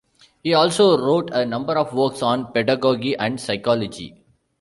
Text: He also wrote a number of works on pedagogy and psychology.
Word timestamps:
He 0.43 0.55
also 0.55 0.97
wrote 0.97 1.29
a 1.31 1.45
number 1.45 1.77
of 1.77 1.93
works 1.93 2.23
on 2.23 2.51
pedagogy 2.53 3.15
and 3.15 3.39
psychology. 3.39 4.25